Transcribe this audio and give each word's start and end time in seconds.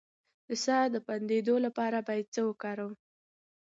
د 0.47 0.49
ساه 0.63 0.85
د 0.93 0.95
بندیدو 1.07 1.55
لپاره 1.65 1.97
باید 2.07 2.27
څه 2.35 2.41
وکړم؟ 2.49 2.91